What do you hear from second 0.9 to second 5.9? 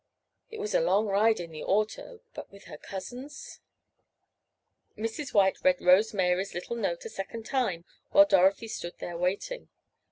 ride in the auto—but with her cousins— Mrs. White read